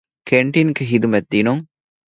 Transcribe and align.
ކެންޓީންގެ 0.29 0.83
ހިދުމަތް 0.91 1.29
ދިނުން 1.31 1.63